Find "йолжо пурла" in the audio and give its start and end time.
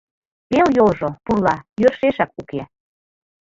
0.77-1.55